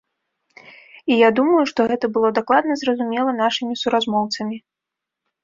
І 1.15 1.17
я 1.17 1.29
думаю, 1.39 1.59
што 1.73 1.79
гэта 1.91 2.09
было 2.15 2.31
дакладна 2.39 2.73
зразумела 2.85 3.37
нашымі 3.43 3.79
суразмоўцамі. 3.83 4.57